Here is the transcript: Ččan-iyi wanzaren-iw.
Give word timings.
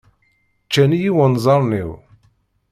Ččan-iyi 0.65 1.11
wanzaren-iw. 1.15 1.91